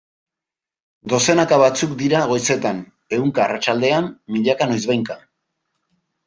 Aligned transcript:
Dozenaka 1.11 1.59
batzuk 1.63 1.93
dira 1.99 2.21
goizetan, 2.31 2.79
ehunka 3.19 3.45
arratsaldetan, 3.45 4.09
milaka 4.39 4.71
noizbehinka... 4.73 5.21